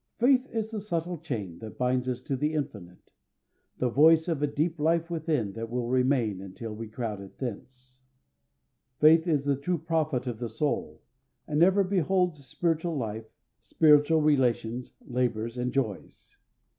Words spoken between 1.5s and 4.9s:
That binds us to the infinite; the voice Of a deep